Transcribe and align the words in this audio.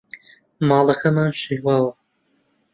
ماڵەکەمان 0.67 1.31
شێواوە. 1.41 1.91